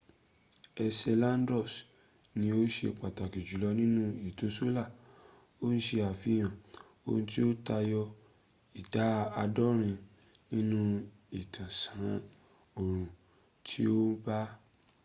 [0.83, 1.73] enceladus
[2.39, 4.89] ni ó ṣe pàtàkì jùlọ nínú ètò solar
[5.65, 6.53] ó ń ṣe àfihàn
[7.05, 8.01] ohun tí ó tayọ
[8.81, 9.05] ìdá
[9.43, 9.97] àádọ́rin
[10.53, 10.79] nínú
[11.39, 12.13] ìtàsán
[12.79, 13.07] oòrun
[13.67, 14.47] tí ó bà á